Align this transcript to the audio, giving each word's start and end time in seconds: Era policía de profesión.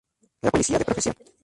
Era 0.41 0.53
policía 0.55 0.79
de 0.79 0.87
profesión. 0.89 1.15